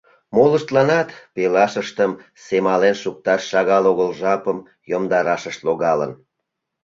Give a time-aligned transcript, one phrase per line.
[0.35, 2.11] Молыштланат пелашыштым
[2.45, 4.57] семален шукташ шагал огыл жапым
[4.91, 6.11] йомдарашышт логалын.